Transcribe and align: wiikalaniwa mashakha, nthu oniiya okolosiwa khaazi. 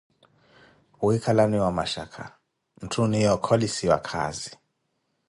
wiikalaniwa 1.05 1.69
mashakha, 1.77 2.25
nthu 2.83 2.97
oniiya 3.03 3.31
okolosiwa 3.37 3.97
khaazi. 4.07 4.51